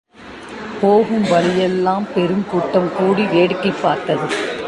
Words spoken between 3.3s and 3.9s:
வேடிக்கை